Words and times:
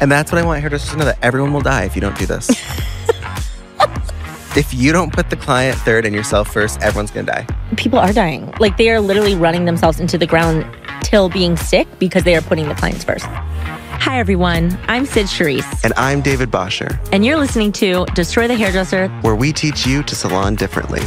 And 0.00 0.10
that's 0.10 0.32
what 0.32 0.40
I 0.40 0.46
want 0.46 0.60
hairdressers 0.60 0.90
to 0.92 0.96
know 0.96 1.04
that 1.04 1.18
everyone 1.22 1.52
will 1.52 1.60
die 1.60 1.84
if 1.84 1.94
you 1.94 2.00
don't 2.00 2.18
do 2.18 2.24
this. 2.26 2.48
if 4.56 4.72
you 4.72 4.92
don't 4.92 5.12
put 5.12 5.28
the 5.28 5.36
client 5.36 5.76
third 5.78 6.06
and 6.06 6.14
yourself 6.14 6.52
first, 6.52 6.80
everyone's 6.80 7.10
gonna 7.10 7.26
die. 7.26 7.46
People 7.76 7.98
are 7.98 8.12
dying. 8.12 8.52
Like 8.58 8.78
they 8.78 8.90
are 8.90 9.00
literally 9.00 9.34
running 9.34 9.66
themselves 9.66 10.00
into 10.00 10.16
the 10.16 10.26
ground 10.26 10.64
till 11.02 11.28
being 11.28 11.56
sick 11.56 11.86
because 11.98 12.24
they 12.24 12.34
are 12.34 12.40
putting 12.40 12.68
the 12.68 12.74
clients 12.74 13.04
first. 13.04 13.26
Hi, 13.26 14.18
everyone. 14.18 14.78
I'm 14.88 15.04
Cyd 15.04 15.26
Charisse, 15.26 15.84
And 15.84 15.92
I'm 15.98 16.22
David 16.22 16.50
Bosher, 16.50 16.98
and 17.12 17.24
you're 17.24 17.36
listening 17.36 17.70
to 17.72 18.06
Destroy 18.14 18.48
the 18.48 18.54
Hairdresser. 18.54 19.08
where 19.20 19.36
we 19.36 19.52
teach 19.52 19.86
you 19.86 20.02
to 20.04 20.14
salon 20.14 20.54
differently. 20.54 21.02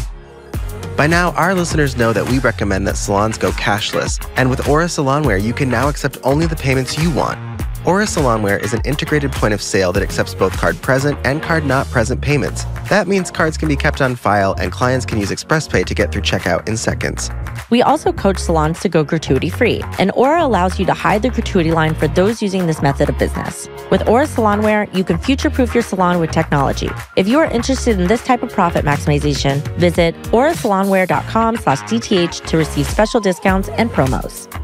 By 0.96 1.08
now, 1.08 1.32
our 1.32 1.56
listeners 1.56 1.98
know 1.98 2.14
that 2.14 2.30
we 2.30 2.38
recommend 2.38 2.88
that 2.88 2.98
salons 2.98 3.40
go 3.40 3.50
cashless, 3.54 4.24
and 4.38 4.48
with 4.48 4.70
Aura 4.70 4.86
Salonware, 4.86 5.42
you 5.42 5.52
can 5.52 5.68
now 5.68 5.90
accept 5.90 6.20
only 6.24 6.46
the 6.46 6.56
payments 6.56 7.00
you 7.00 7.10
want. 7.10 7.40
Aura 7.86 8.06
Salonware 8.06 8.64
is 8.64 8.74
an 8.74 8.80
integrated 8.86 9.34
point 9.34 9.54
of 9.54 9.62
sale 9.62 9.92
that 9.92 10.02
accepts 10.02 10.34
both 10.34 10.54
card 10.54 10.82
present 10.82 11.20
and 11.26 11.44
card 11.44 11.66
not 11.66 11.86
present 11.88 12.22
payments. 12.22 12.64
That 12.90 13.10
means 13.10 13.30
cards 13.30 13.58
can 13.58 13.68
be 13.68 13.76
kept 13.76 14.02
on 14.02 14.16
file 14.16 14.56
and 14.58 14.72
clients 14.72 15.06
can 15.06 15.20
use 15.20 15.32
ExpressPay 15.32 15.86
to 15.88 15.94
get 15.94 16.10
through 16.10 16.22
checkout 16.22 16.66
in 16.70 16.78
seconds. 16.78 17.30
We 17.70 17.82
also 17.82 18.14
coach 18.14 18.38
salons 18.38 18.80
to 18.82 18.90
go 18.90 19.04
gratuity 19.04 19.50
free, 19.50 19.84
and 20.00 20.12
Aura 20.12 20.46
allows 20.46 20.80
you 20.80 20.86
to 20.86 20.94
hide 20.94 21.24
the 21.24 21.30
gratuity 21.30 21.72
line 21.72 21.94
for 21.94 22.08
those 22.08 22.42
using 22.42 22.68
this 22.68 22.82
method 22.82 23.10
of 23.10 23.18
business. 23.18 23.68
With 23.92 24.08
Aura 24.08 24.28
Salonware, 24.28 24.94
you 24.96 25.04
can 25.04 25.18
future 25.18 25.50
proof 25.50 25.74
your 25.74 25.84
salon 25.84 26.22
with 26.22 26.32
technology. 26.32 26.90
If 27.18 27.28
you 27.28 27.38
are 27.40 27.52
interested 27.52 28.00
in 28.00 28.08
this 28.08 28.24
type 28.24 28.44
of 28.44 28.52
profit 28.52 28.86
maximization, 28.86 29.62
visit 29.78 30.16
aurasalonware.com 30.32 31.58
slash 31.58 31.82
DTH 31.82 32.46
to 32.46 32.58
receive 32.58 32.88
special 32.88 33.20
discounts 33.20 33.68
and 33.70 33.90
promos. 33.90 34.63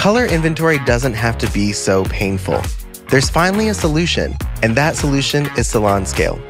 Color 0.00 0.24
inventory 0.24 0.78
doesn't 0.86 1.12
have 1.12 1.36
to 1.36 1.50
be 1.50 1.74
so 1.74 2.04
painful. 2.04 2.62
There's 3.10 3.28
finally 3.28 3.68
a 3.68 3.74
solution, 3.74 4.34
and 4.62 4.74
that 4.74 4.96
solution 4.96 5.44
is 5.58 5.70
SalonScale. 5.70 6.40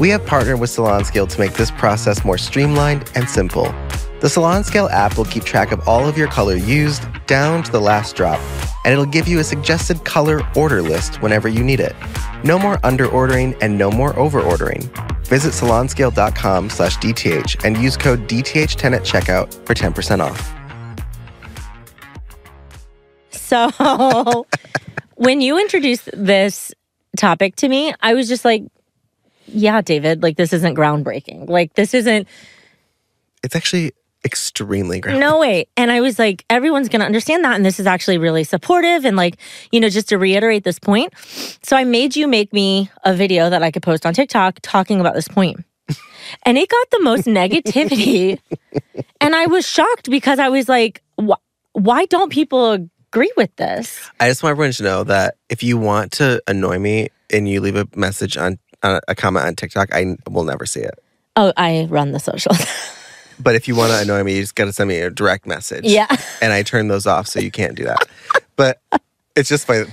We 0.00 0.08
have 0.08 0.26
partnered 0.26 0.58
with 0.58 0.70
SalonScale 0.70 1.28
to 1.28 1.38
make 1.38 1.52
this 1.52 1.70
process 1.70 2.24
more 2.24 2.36
streamlined 2.36 3.08
and 3.14 3.30
simple. 3.30 3.66
The 4.20 4.26
SalonScale 4.26 4.90
app 4.90 5.16
will 5.16 5.24
keep 5.24 5.44
track 5.44 5.70
of 5.70 5.86
all 5.86 6.08
of 6.08 6.18
your 6.18 6.26
color 6.26 6.56
used 6.56 7.04
down 7.28 7.62
to 7.62 7.70
the 7.70 7.80
last 7.80 8.16
drop, 8.16 8.40
and 8.84 8.92
it'll 8.92 9.06
give 9.06 9.28
you 9.28 9.38
a 9.38 9.44
suggested 9.44 10.04
color 10.04 10.40
order 10.56 10.82
list 10.82 11.22
whenever 11.22 11.46
you 11.46 11.62
need 11.62 11.78
it. 11.78 11.94
No 12.42 12.58
more 12.58 12.80
under 12.82 13.06
ordering 13.06 13.54
and 13.60 13.78
no 13.78 13.88
more 13.88 14.18
over 14.18 14.40
ordering. 14.40 14.80
Visit 15.26 15.52
salonscale.com 15.52 16.70
slash 16.70 16.96
DTH 16.96 17.64
and 17.64 17.78
use 17.78 17.96
code 17.96 18.26
DTH10 18.26 18.96
at 18.96 19.02
checkout 19.02 19.54
for 19.64 19.74
10% 19.74 20.18
off. 20.18 20.55
So 23.46 24.46
when 25.14 25.40
you 25.40 25.58
introduced 25.58 26.10
this 26.12 26.72
topic 27.16 27.56
to 27.56 27.68
me, 27.68 27.94
I 28.00 28.14
was 28.14 28.28
just 28.28 28.44
like, 28.44 28.64
yeah, 29.46 29.80
David, 29.80 30.22
like 30.22 30.36
this 30.36 30.52
isn't 30.52 30.74
groundbreaking. 30.74 31.48
Like 31.48 31.74
this 31.74 31.94
isn't 31.94 32.26
It's 33.44 33.54
actually 33.54 33.92
extremely 34.24 35.00
groundbreaking. 35.00 35.20
no 35.20 35.38
way. 35.38 35.66
And 35.76 35.92
I 35.92 36.00
was 36.00 36.18
like, 36.18 36.44
everyone's 36.50 36.88
going 36.88 36.98
to 37.00 37.06
understand 37.06 37.44
that. 37.44 37.54
And 37.54 37.64
this 37.64 37.78
is 37.78 37.86
actually 37.86 38.18
really 38.18 38.42
supportive. 38.42 39.04
And 39.04 39.16
like, 39.16 39.36
you 39.70 39.78
know, 39.78 39.88
just 39.88 40.08
to 40.08 40.18
reiterate 40.18 40.64
this 40.64 40.80
point. 40.80 41.12
So 41.62 41.76
I 41.76 41.84
made 41.84 42.16
you 42.16 42.26
make 42.26 42.52
me 42.52 42.90
a 43.04 43.14
video 43.14 43.48
that 43.50 43.62
I 43.62 43.70
could 43.70 43.84
post 43.84 44.04
on 44.04 44.14
TikTok 44.14 44.58
talking 44.62 44.98
about 45.00 45.14
this 45.14 45.28
point. 45.28 45.64
And 46.42 46.58
it 46.58 46.68
got 46.68 46.90
the 46.90 47.00
most 47.02 47.26
negativity. 47.26 48.40
And 49.20 49.34
I 49.34 49.46
was 49.46 49.66
shocked 49.66 50.10
because 50.10 50.38
I 50.38 50.48
was 50.50 50.68
like, 50.68 51.02
wh- 51.18 51.40
why 51.72 52.04
don't 52.06 52.30
people 52.30 52.88
agree 53.16 53.32
with 53.34 53.56
this? 53.56 54.10
I 54.20 54.28
just 54.28 54.42
want 54.42 54.50
everyone 54.50 54.72
to 54.72 54.82
know 54.82 55.04
that 55.04 55.36
if 55.48 55.62
you 55.62 55.78
want 55.78 56.12
to 56.12 56.42
annoy 56.46 56.78
me 56.78 57.08
and 57.30 57.48
you 57.48 57.62
leave 57.62 57.74
a 57.76 57.88
message 57.96 58.36
on 58.36 58.58
uh, 58.82 59.00
a 59.08 59.14
comment 59.14 59.46
on 59.46 59.56
TikTok, 59.56 59.94
I 59.94 60.16
will 60.28 60.44
never 60.44 60.66
see 60.66 60.80
it. 60.80 61.02
Oh, 61.34 61.50
I 61.56 61.86
run 61.88 62.12
the 62.12 62.20
socials. 62.20 62.58
But 63.38 63.54
if 63.54 63.68
you 63.68 63.76
want 63.76 63.92
to 63.92 63.98
annoy 64.00 64.24
me, 64.24 64.36
you 64.36 64.40
just 64.40 64.54
got 64.54 64.64
to 64.64 64.72
send 64.72 64.88
me 64.88 64.98
a 64.98 65.10
direct 65.10 65.46
message. 65.46 65.84
yeah. 65.84 66.06
And 66.40 66.54
I 66.54 66.62
turn 66.62 66.88
those 66.88 67.06
off 67.06 67.26
so 67.26 67.38
you 67.38 67.50
can't 67.50 67.74
do 67.74 67.84
that. 67.84 68.08
but 68.56 68.80
it's 69.36 69.50
just 69.50 69.66
funny. 69.66 69.84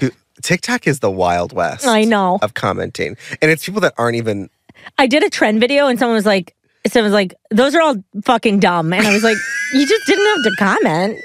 TikTok 0.42 0.88
is 0.88 1.02
the 1.02 1.12
wild 1.12 1.52
west. 1.52 1.86
I 1.86 2.06
know. 2.06 2.40
Of 2.42 2.54
commenting. 2.54 3.18
And 3.42 3.52
it's 3.52 3.66
people 3.66 3.82
that 3.82 3.96
aren't 3.98 4.16
even. 4.16 4.50
I 4.98 5.08
did 5.08 5.24
a 5.26 5.30
trend 5.30 5.60
video 5.60 5.88
and 5.88 6.00
someone 6.00 6.16
was 6.16 6.26
like, 6.26 6.56
someone 6.88 7.12
was 7.12 7.14
like, 7.14 7.34
those 7.52 7.76
are 7.76 7.82
all 7.82 8.02
fucking 8.24 8.62
dumb. 8.62 8.94
And 8.94 9.06
I 9.06 9.12
was 9.12 9.26
like, 9.26 9.36
you 9.74 9.86
just 9.86 10.08
didn't 10.08 10.26
have 10.26 10.44
to 10.44 10.56
comment. 10.58 11.20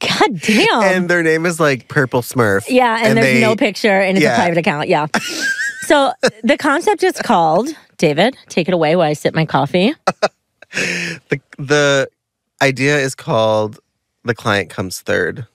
God 0.00 0.40
damn. 0.40 0.82
and 0.82 1.08
their 1.10 1.22
name 1.22 1.46
is 1.46 1.58
like 1.60 1.88
Purple 1.88 2.22
Smurf. 2.22 2.64
yeah, 2.68 3.00
and, 3.04 3.16
there's 3.16 3.26
they- 3.34 3.40
no 3.40 3.56
picture 3.56 3.88
and 4.00 4.16
it's 4.16 4.24
Yeah. 4.24 4.34
a 4.34 4.36
private 4.36 4.58
account. 4.58 4.88
Yeah. 4.88 5.06
so 5.86 6.12
the 6.42 6.56
concept 6.56 7.02
is 7.02 7.14
called, 7.20 7.68
David, 7.96 8.36
take 8.48 8.68
it 8.68 8.74
away 8.74 8.96
while 8.96 9.08
I 9.08 9.12
sip 9.14 9.34
my 9.34 9.46
coffee. 9.46 9.94
The, 10.72 11.40
the 11.58 12.08
idea 12.60 12.98
is 12.98 13.14
called 13.14 13.78
The 14.24 14.34
Client 14.34 14.68
Comes 14.70 15.00
Third. 15.00 15.46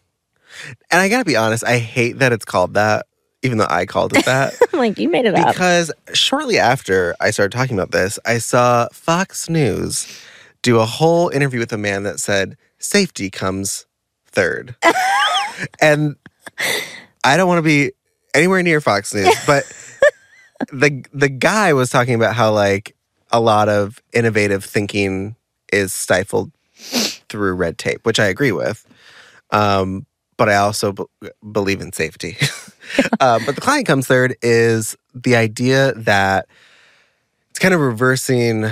And 0.91 1.01
I 1.01 1.07
got 1.09 1.19
to 1.19 1.25
be 1.25 1.35
honest, 1.35 1.63
I 1.63 1.77
hate 1.77 2.19
that 2.19 2.31
it's 2.31 2.45
called 2.45 2.73
that, 2.73 3.05
even 3.43 3.57
though 3.59 3.67
I 3.69 3.85
called 3.85 4.17
it 4.17 4.25
that. 4.25 4.53
I'm 4.73 4.79
like, 4.79 4.97
you 4.97 5.09
made 5.09 5.25
it 5.25 5.35
up. 5.35 5.47
Because 5.53 5.91
shortly 6.13 6.57
after 6.57 7.15
I 7.19 7.29
started 7.31 7.55
talking 7.55 7.77
about 7.77 7.91
this, 7.91 8.17
I 8.25 8.39
saw 8.39 8.87
Fox 8.91 9.49
News 9.49 10.07
do 10.63 10.79
a 10.79 10.85
whole 10.85 11.29
interview 11.29 11.59
with 11.59 11.73
a 11.73 11.77
man 11.77 12.03
that 12.03 12.19
said 12.19 12.57
safety 12.79 13.29
comes 13.29 13.85
third. 14.33 14.75
and 15.81 16.15
I 17.23 17.37
don't 17.37 17.47
want 17.47 17.59
to 17.59 17.63
be 17.63 17.91
anywhere 18.33 18.61
near 18.63 18.81
Fox 18.81 19.13
News, 19.13 19.33
but 19.47 19.63
the 20.71 21.05
the 21.13 21.29
guy 21.29 21.73
was 21.73 21.89
talking 21.89 22.15
about 22.15 22.35
how 22.35 22.51
like 22.51 22.95
a 23.31 23.39
lot 23.39 23.69
of 23.69 24.01
innovative 24.11 24.63
thinking 24.63 25.35
is 25.71 25.93
stifled 25.93 26.51
through 27.29 27.53
red 27.53 27.77
tape, 27.77 28.05
which 28.05 28.19
I 28.19 28.25
agree 28.25 28.51
with. 28.51 28.85
Um, 29.51 30.05
but 30.37 30.49
I 30.49 30.55
also 30.55 30.91
b- 30.91 31.05
believe 31.51 31.81
in 31.81 31.93
safety. 31.93 32.37
uh, 33.19 33.39
but 33.45 33.55
the 33.55 33.61
client 33.61 33.87
comes 33.87 34.07
third 34.07 34.35
is 34.41 34.95
the 35.13 35.35
idea 35.35 35.93
that 35.93 36.47
it's 37.49 37.59
kind 37.59 37.73
of 37.73 37.79
reversing 37.79 38.65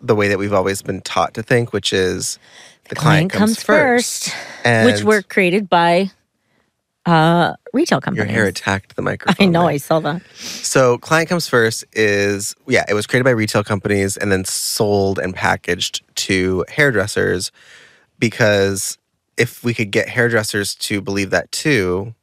the 0.00 0.14
way 0.14 0.28
that 0.28 0.38
we've 0.38 0.52
always 0.52 0.82
been 0.82 1.00
taught 1.00 1.34
to 1.34 1.42
think, 1.42 1.72
which 1.72 1.92
is 1.92 2.38
the 2.88 2.94
client, 2.94 3.32
comes, 3.32 3.62
first. 3.62 4.34
And 4.64 4.86
which 4.86 5.02
were 5.02 5.22
created 5.22 5.68
by 5.68 6.10
uh, 7.06 7.54
retail 7.72 7.96
your 7.96 8.00
companies. 8.00 8.32
hair 8.32 8.46
attacked 8.46 8.96
the 8.96 9.02
microphone. 9.10 9.46
I 9.46 9.50
know, 9.50 9.62
there. 9.62 9.70
I 9.70 9.76
saw 9.76 10.00
that. 10.00 10.22
So, 10.34 10.98
client 10.98 11.28
comes 11.28 11.48
first 11.48 11.84
is 11.92 12.54
yeah, 12.66 12.84
it 12.88 12.94
was 12.94 13.06
created 13.06 13.24
by 13.24 13.30
retail 13.30 13.64
companies 13.64 14.16
and 14.16 14.30
then 14.30 14.44
sold 14.44 15.18
and 15.18 15.34
packaged 15.34 16.02
to 16.16 16.64
hairdressers 16.68 17.52
because 18.18 18.98
if 19.36 19.62
we 19.62 19.74
could 19.74 19.90
get 19.90 20.08
hairdressers 20.08 20.74
to 20.74 21.00
believe 21.00 21.30
that 21.30 21.50
too, 21.52 22.14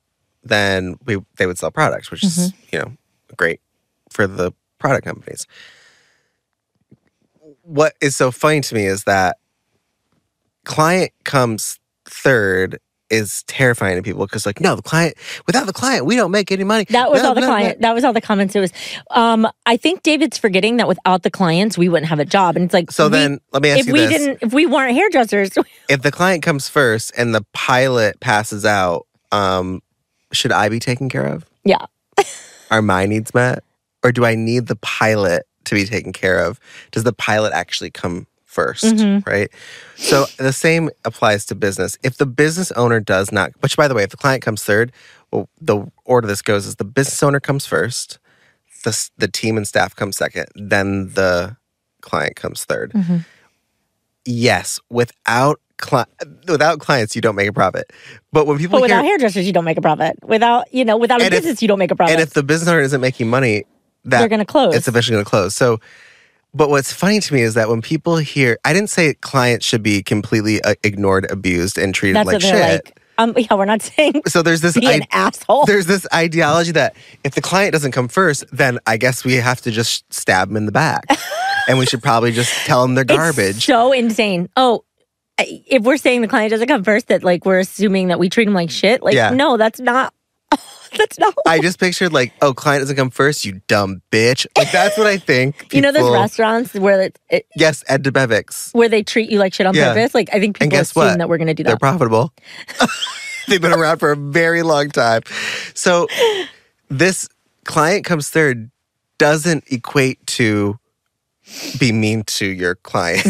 then 0.44 0.98
we 1.06 1.18
they 1.38 1.46
would 1.46 1.58
sell 1.58 1.72
products, 1.72 2.12
which 2.12 2.24
is 2.24 2.54
you 2.72 2.80
know 2.80 2.92
great 3.38 3.62
for 4.10 4.28
the 4.28 4.52
product 4.80 5.06
companies. 5.06 5.48
What 7.62 7.94
is 8.02 8.16
so 8.16 8.32
funny 8.32 8.60
to 8.62 8.76
me 8.76 8.86
is 8.86 9.06
that 9.06 9.38
client 10.66 11.12
comes 11.24 11.80
third 12.06 12.80
is 13.10 13.44
terrifying 13.44 13.96
to 13.96 14.02
people 14.02 14.26
because 14.26 14.46
like 14.46 14.60
no 14.60 14.76
the 14.76 14.82
client 14.82 15.14
without 15.46 15.68
the 15.68 15.74
client 15.74 16.06
we 16.06 16.16
don't 16.16 16.32
make 16.32 16.52
any 16.52 16.64
money 16.64 16.86
That 16.90 17.12
was 17.12 17.22
No, 17.22 17.30
all 17.30 17.36
the 17.36 17.42
no, 17.42 17.48
no. 17.48 17.52
client. 17.54 17.82
That 17.82 17.94
was 17.94 18.04
all 18.04 18.14
the 18.14 18.22
comments. 18.22 18.56
It 18.56 18.60
was. 18.60 18.72
Um, 19.12 19.48
I 19.68 19.78
think 19.78 20.02
David's 20.02 20.38
forgetting 20.40 20.78
that 20.78 20.88
without 20.88 21.22
the 21.22 21.30
clients, 21.30 21.78
we 21.78 21.90
wouldn't 21.90 22.10
have 22.10 22.20
a 22.20 22.26
job. 22.26 22.56
And 22.56 22.66
it's 22.66 22.74
like, 22.74 22.92
So 22.92 23.06
we- 23.06 23.12
then 23.12 23.40
let 23.52 23.62
me 23.62 23.70
ask 23.70 23.78
you 23.78 23.82
if 23.82 23.88
you 23.88 23.94
we 23.94 24.00
this. 24.00 24.10
didn't, 24.10 24.38
if 24.42 24.54
we 24.54 24.66
weren't 24.66 24.96
hairdressers, 24.96 25.52
if 25.90 26.02
the 26.02 26.12
client 26.12 26.42
comes 26.44 26.68
first 26.70 27.12
and 27.16 27.36
the 27.36 27.46
pilot 27.54 28.20
passes 28.20 28.66
out, 28.66 29.06
um, 29.32 29.82
should 30.32 30.52
I 30.52 30.70
be 30.70 30.80
taken 30.80 31.08
care 31.10 31.26
of? 31.26 31.46
yeah, 31.64 31.86
Are 32.72 32.82
my 32.82 33.06
needs 33.06 33.34
met? 33.36 33.64
Or 34.04 34.12
do 34.12 34.26
I 34.26 34.34
need 34.36 34.68
the 34.68 34.76
pilot 34.78 35.44
to 35.66 35.76
be 35.76 35.86
taken 35.86 36.14
care 36.14 36.40
of? 36.40 36.60
Does 36.92 37.04
the 37.04 37.14
pilot 37.14 37.54
actually 37.54 37.92
come 37.92 38.26
1st 38.54 38.84
Mhm. 38.96 39.26
Right. 39.28 39.50
So 39.96 40.26
the 40.38 40.54
same 40.54 40.90
applies 41.06 41.46
to 41.48 41.56
business. 41.56 41.98
If 42.04 42.18
the 42.18 42.26
business 42.26 42.72
owner 42.74 43.00
does 43.00 43.32
not, 43.32 43.52
which 43.62 43.76
by 43.76 43.88
the 43.88 43.96
way, 43.96 44.04
if 44.04 44.10
the 44.12 44.18
client 44.18 44.42
comes 44.44 44.64
third, 44.64 44.92
well, 45.32 45.50
the 45.60 45.86
order 46.06 46.28
this 46.28 46.42
goes 46.42 46.66
is 46.66 46.76
the 46.76 46.84
business 46.86 47.22
owner 47.24 47.40
comes 47.40 47.66
first, 47.66 48.20
the, 48.84 49.10
the 49.18 49.28
team 49.28 49.58
and 49.58 49.68
staff 49.68 49.96
comes 49.96 50.18
second, 50.18 50.46
then 50.56 51.10
the 51.14 51.56
client 52.02 52.36
comes 52.36 52.66
3rd 52.66 52.92
Mhm. 52.94 53.26
Yes, 54.26 54.80
without 54.90 55.60
cli- 55.78 56.06
without 56.48 56.80
clients, 56.80 57.14
you 57.16 57.22
don't 57.22 57.36
make 57.36 57.50
a 57.50 57.54
profit. 57.54 57.92
But 58.32 58.48
when 58.48 58.58
people 58.58 58.80
but 58.80 58.88
hear 58.88 58.96
without 58.98 59.04
hairdressers, 59.06 59.46
you 59.46 59.52
don't 59.52 59.66
make 59.66 59.78
a 59.78 59.82
profit. 59.82 60.18
Without 60.24 60.74
you 60.74 60.86
know, 60.86 60.96
without 60.98 61.22
a 61.22 61.26
if- 61.26 61.32
business, 61.32 61.62
you 61.62 61.68
don't 61.68 61.80
make 61.80 61.92
a 61.92 61.96
profit. 61.96 62.14
and 62.14 62.22
if 62.22 62.34
the 62.34 62.44
business 62.44 62.70
owner 62.70 62.80
isn't 62.82 63.02
making 63.02 63.30
money, 63.30 63.66
that 64.06 64.20
They're 64.20 64.30
going 64.30 64.40
to 64.40 64.46
close. 64.46 64.76
it's 64.76 64.88
eventually 64.88 65.16
going 65.16 65.26
to 65.26 65.30
close. 65.30 65.56
So, 65.56 65.80
but 66.54 66.70
what's 66.70 66.94
funny 66.94 67.20
to 67.20 67.34
me 67.34 67.42
is 67.42 67.54
that 67.56 67.70
when 67.70 67.82
people 67.82 68.18
hear, 68.18 68.58
I 68.64 68.74
didn't 68.74 68.90
say 68.90 69.14
clients 69.16 69.66
should 69.66 69.84
be 69.84 70.04
completely 70.04 70.62
uh, 70.62 70.76
ignored, 70.84 71.30
abused, 71.32 71.78
and 71.78 71.94
treated 71.94 72.16
That's 72.18 72.28
like 72.28 72.42
shit. 72.42 72.54
like. 72.86 73.00
Um, 73.20 73.34
yeah, 73.38 73.54
we're 73.54 73.66
not 73.66 73.82
saying 73.84 74.22
So 74.28 74.42
there's 74.42 74.62
this 74.62 74.74
be 74.80 74.88
an 74.88 75.04
asshole. 75.12 75.66
there's 75.66 75.86
this 75.86 76.08
ideology 76.14 76.72
that 76.72 76.96
if 77.24 77.36
the 77.36 77.42
client 77.42 77.72
doesn't 77.74 77.92
come 77.92 78.08
first, 78.08 78.44
then 78.52 78.80
I 78.88 78.98
guess 78.98 79.24
we 79.24 79.34
have 79.36 79.62
to 79.62 79.72
just 79.72 80.12
stab 80.12 80.48
them 80.48 80.58
in 80.58 80.66
the 80.66 80.72
back, 80.72 81.06
and 81.68 81.78
we 81.78 81.86
should 81.86 82.02
probably 82.02 82.32
just 82.32 82.52
tell 82.66 82.82
them 82.82 82.96
they're 82.96 83.04
It's 83.04 83.14
garbage. 83.14 83.66
so 83.66 83.92
insane. 83.92 84.50
Oh, 84.58 84.84
if 85.40 85.84
we're 85.84 85.98
saying 85.98 86.22
the 86.22 86.28
client 86.28 86.52
doesn't 86.52 86.68
come 86.68 86.84
first, 86.84 87.08
that 87.08 87.24
like 87.24 87.46
we're 87.46 87.60
assuming 87.60 88.08
that 88.10 88.20
we 88.20 88.30
treat 88.30 88.46
them 88.46 88.54
like 88.54 88.70
shit. 88.70 89.02
Like, 89.04 89.16
Yeah. 89.16 89.30
no, 89.32 89.58
that's 89.58 89.80
not. 89.80 90.14
that's 90.98 91.18
not. 91.20 91.34
I 91.48 91.60
just 91.60 91.80
pictured 91.80 92.14
like, 92.14 92.34
oh, 92.42 92.54
client 92.54 92.82
doesn't 92.82 92.96
come 92.96 93.10
first, 93.10 93.46
you 93.46 93.62
dumb 93.68 94.02
bitch. 94.12 94.46
Like 94.58 94.72
that's 94.72 94.98
what 94.98 95.08
I 95.08 95.18
think. 95.18 95.68
you 95.74 95.82
know 95.82 95.92
those 95.92 96.12
restaurants 96.12 96.74
where 96.74 97.02
it, 97.02 97.20
it, 97.30 97.48
Yes, 97.56 97.84
Ed 97.88 98.04
Debevic's. 98.04 98.72
where 98.74 98.90
they 98.90 99.04
treat 99.04 99.30
you 99.30 99.40
like 99.40 99.54
shit 99.54 99.66
on 99.66 99.74
Yeah. 99.76 99.94
purpose. 99.94 100.14
Like 100.14 100.30
I 100.34 100.40
think 100.40 100.60
people 100.60 100.78
assume 100.78 101.02
what? 101.04 101.18
that 101.18 101.30
we're 101.30 101.38
gonna 101.38 101.54
do 101.54 101.64
that. 101.64 101.70
They're 101.70 101.78
profitable. 101.78 102.34
They've 103.48 103.62
been 103.62 103.74
around 103.74 103.98
for 103.98 104.12
a 104.12 104.16
very 104.16 104.64
long 104.64 104.90
time. 104.90 105.24
So 105.74 106.08
this 106.90 107.28
client 107.66 108.06
comes 108.06 108.30
third 108.30 108.70
doesn't 109.18 109.66
equate 109.72 110.26
to 110.28 110.80
be 111.78 111.92
mean 111.92 112.24
to 112.24 112.46
your 112.46 112.76
client. 112.76 113.26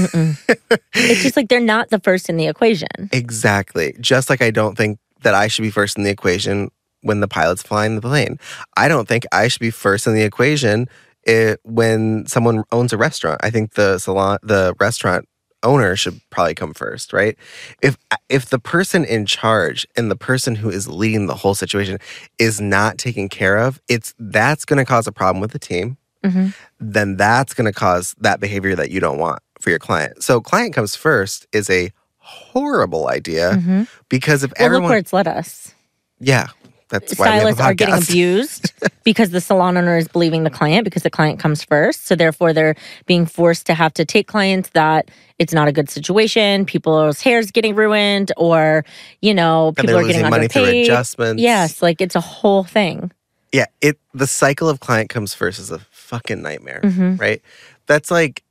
it's 0.94 1.24
just 1.24 1.36
like 1.36 1.50
they're 1.50 1.60
not 1.60 1.90
the 1.90 2.00
first 2.00 2.30
in 2.30 2.38
the 2.38 2.46
equation. 2.48 3.10
exactly. 3.12 3.96
Just 4.00 4.30
like 4.30 4.42
I 4.42 4.52
don't 4.52 4.78
think 4.78 5.00
that 5.24 5.34
I 5.34 5.48
should 5.48 5.64
be 5.64 5.72
first 5.72 5.98
in 5.98 6.04
the 6.04 6.10
equation 6.12 6.70
when 7.04 7.20
the 7.20 7.28
pilot's 7.28 7.62
flying 7.62 7.96
the 7.96 8.02
plane. 8.02 8.40
I 8.76 8.88
don't 8.88 9.08
think 9.08 9.26
I 9.32 9.48
should 9.48 9.60
be 9.62 9.70
first 9.72 10.08
in 10.08 10.14
the 10.14 10.24
equation 10.24 10.88
it, 11.24 11.60
when 11.64 12.26
someone 12.28 12.64
owns 12.72 12.92
a 12.92 12.98
restaurant. 12.98 13.40
I 13.44 13.50
think 13.50 13.74
the 13.76 13.98
salon, 14.00 14.40
the 14.44 14.74
restaurant 14.80 15.28
owner 15.62 15.96
should 15.96 16.20
probably 16.30 16.54
come 16.56 16.74
first, 16.74 17.14
right? 17.14 17.38
If 17.82 17.96
if 18.28 18.50
the 18.50 18.60
person 18.60 19.06
in 19.06 19.26
charge 19.26 19.88
and 19.96 20.12
the 20.12 20.16
person 20.18 20.56
who 20.56 20.70
is 20.70 20.90
leading 20.90 21.28
the 21.28 21.36
whole 21.36 21.56
situation 21.56 22.00
is 22.40 22.60
not 22.60 22.98
taken 22.98 23.30
care 23.30 23.58
of, 23.58 23.80
it's 23.88 24.14
that's 24.20 24.66
going 24.66 24.80
to 24.80 24.86
cause 24.86 25.08
a 25.08 25.12
problem 25.14 25.40
with 25.40 25.52
the 25.52 25.60
team. 25.60 25.96
Mhm. 26.26 26.54
Then 26.82 27.16
that's 27.16 27.54
going 27.54 27.66
to 27.72 27.78
cause 27.78 28.14
that 28.20 28.40
behavior 28.42 28.76
that 28.76 28.92
you 28.92 29.00
don't 29.00 29.18
want 29.20 29.40
for 29.62 29.70
your 29.70 29.80
client. 29.80 30.22
So 30.24 30.42
client 30.42 30.74
comes 30.74 30.96
first 30.98 31.48
is 31.54 31.70
a 31.70 31.92
horrible 32.18 33.08
idea 33.10 33.52
Mhm. 33.52 33.88
because 34.10 34.44
if 34.44 34.52
Well, 34.58 34.66
everyone 34.66 34.84
look 34.84 34.90
where 34.92 35.00
it's 35.00 35.14
led 35.14 35.28
us. 35.28 35.74
yeah, 36.20 36.48
that's 36.90 37.18
why 37.18 37.26
we 37.26 37.32
have 37.32 37.40
Stylists 37.56 37.62
are 37.62 37.74
getting 37.74 37.96
abused 38.04 38.74
because 39.04 39.32
the 39.32 39.42
salon 39.42 39.78
owner 39.78 39.98
is 39.98 40.08
believing 40.08 40.44
the 40.44 40.50
client 40.50 40.84
because 40.84 41.04
the 41.04 41.10
client 41.10 41.40
comes 41.40 41.64
first. 41.64 42.06
So 42.06 42.16
therefore, 42.16 42.54
they're 42.54 42.76
being 43.06 43.26
forced 43.26 43.66
to 43.68 43.74
have 43.74 43.94
to 43.96 44.06
take 44.06 44.28
clients 44.28 44.70
that 44.72 45.10
it's 45.40 45.54
not 45.54 45.68
a 45.68 45.72
good 45.72 45.90
situation. 45.90 46.66
People's 46.66 47.22
hair's 47.22 47.52
getting 47.52 47.76
ruined, 47.76 48.32
or 48.38 48.86
you 49.22 49.34
know, 49.34 49.68
And 49.70 49.78
people 49.78 49.94
they're 49.96 50.08
getting 50.08 50.30
money 50.30 50.48
through 50.48 50.66
adjustments. 50.66 51.42
Yes, 51.42 51.82
like 51.82 52.02
it's 52.02 52.16
a 52.16 52.22
whole 52.22 52.64
thing. 52.64 53.12
Yeah, 53.52 53.66
it 53.82 54.00
the 54.14 54.28
cycle 54.28 54.70
of 54.70 54.80
client 54.80 55.10
comes 55.10 55.34
first 55.34 55.60
is 55.60 55.72
a 55.72 55.80
fucking 55.92 56.42
nightmare, 56.42 56.82
Mhm. 56.84 57.20
right? 57.20 57.42
That's 57.88 58.10
like 58.12 58.44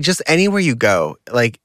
just 0.00 0.22
anywhere 0.26 0.60
you 0.60 0.74
go, 0.74 1.16
like 1.32 1.60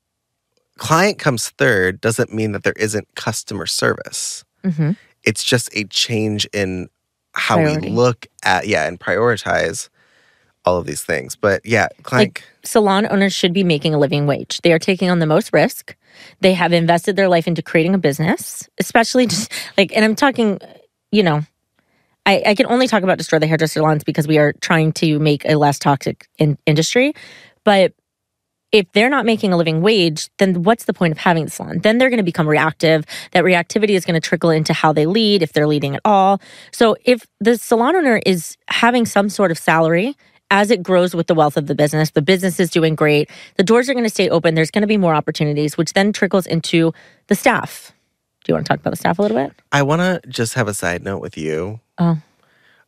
client 0.78 1.18
comes 1.19 1.50
third 1.50 2.01
doesn't 2.01 2.34
mean 2.34 2.51
that 2.51 2.63
there 2.63 2.74
isn't 2.78 3.07
customer 3.16 3.66
service. 3.66 4.44
hmm 4.63 4.92
It's 5.23 5.43
just 5.43 5.69
a 5.75 5.85
change 5.85 6.47
in 6.53 6.89
how 7.33 7.55
Priority. 7.55 7.89
we 7.89 7.95
look 7.95 8.27
at 8.43 8.67
yeah 8.67 8.87
and 8.87 8.99
prioritize 8.99 9.89
all 10.65 10.77
of 10.77 10.85
these 10.85 11.03
things. 11.03 11.35
But 11.35 11.65
yeah, 11.65 11.87
client 12.03 12.41
salon 12.63 13.07
owners 13.09 13.33
should 13.33 13.53
be 13.53 13.63
making 13.63 13.93
a 13.93 13.99
living 13.99 14.25
wage. 14.25 14.61
They 14.61 14.73
are 14.73 14.79
taking 14.79 15.09
on 15.09 15.19
the 15.19 15.25
most 15.25 15.51
risk. 15.53 15.95
They 16.41 16.53
have 16.53 16.73
invested 16.73 17.15
their 17.15 17.27
life 17.27 17.47
into 17.47 17.61
creating 17.61 17.93
a 17.95 17.97
business, 17.97 18.67
especially 18.79 19.27
just 19.27 19.51
like, 19.77 19.95
and 19.95 20.05
I'm 20.05 20.15
talking, 20.15 20.59
you 21.11 21.23
know, 21.23 21.41
I, 22.25 22.41
I 22.47 22.55
can 22.55 22.67
only 22.67 22.87
talk 22.87 23.03
about 23.03 23.17
destroy 23.17 23.39
the 23.39 23.47
hairdresser 23.47 23.79
salons 23.79 24.03
because 24.03 24.27
we 24.27 24.37
are 24.37 24.53
trying 24.61 24.93
to 24.93 25.19
make 25.19 25.43
a 25.45 25.55
less 25.55 25.77
toxic 25.77 26.27
in, 26.37 26.57
industry. 26.65 27.13
But 27.65 27.93
if 28.73 28.91
they're 28.93 29.09
not 29.09 29.25
making 29.25 29.53
a 29.53 29.57
living 29.57 29.81
wage, 29.81 30.29
then 30.39 30.63
what's 30.63 30.85
the 30.85 30.93
point 30.93 31.11
of 31.11 31.19
having 31.19 31.45
the 31.45 31.51
salon? 31.51 31.79
Then 31.79 31.99
they're 31.99 32.09
going 32.09 32.17
to 32.17 32.23
become 32.23 32.49
reactive. 32.49 33.05
That 33.31 33.43
reactivity 33.43 33.91
is 33.91 34.03
going 34.03 34.19
to 34.19 34.27
trickle 34.27 34.49
into 34.49 34.73
how 34.73 34.91
they 34.91 35.05
lead, 35.05 35.43
if 35.43 35.53
they're 35.53 35.67
leading 35.67 35.95
at 35.95 36.01
all. 36.03 36.41
So 36.71 36.97
if 37.05 37.25
the 37.39 37.57
salon 37.57 37.95
owner 37.95 38.19
is 38.25 38.57
having 38.67 39.05
some 39.05 39.29
sort 39.29 39.51
of 39.51 39.59
salary 39.59 40.17
as 40.49 40.71
it 40.71 40.81
grows 40.81 41.15
with 41.15 41.27
the 41.27 41.35
wealth 41.35 41.55
of 41.55 41.67
the 41.67 41.75
business, 41.75 42.09
the 42.09 42.21
business 42.21 42.59
is 42.59 42.71
doing 42.71 42.95
great, 42.95 43.29
the 43.57 43.63
doors 43.63 43.89
are 43.89 43.93
going 43.93 44.05
to 44.05 44.09
stay 44.09 44.27
open, 44.27 44.55
there's 44.55 44.71
going 44.71 44.81
to 44.81 44.87
be 44.87 44.97
more 44.97 45.13
opportunities, 45.13 45.77
which 45.77 45.93
then 45.93 46.11
trickles 46.11 46.47
into 46.47 46.91
the 47.27 47.35
staff. 47.35 47.93
Do 48.43 48.51
you 48.51 48.55
want 48.55 48.65
to 48.65 48.69
talk 48.69 48.79
about 48.79 48.89
the 48.89 48.97
staff 48.97 49.19
a 49.19 49.21
little 49.21 49.37
bit? 49.37 49.53
I 49.71 49.83
want 49.83 50.01
to 50.01 50.27
just 50.27 50.55
have 50.55 50.67
a 50.67 50.73
side 50.73 51.03
note 51.03 51.19
with 51.21 51.37
you. 51.37 51.79
Oh. 51.99 52.17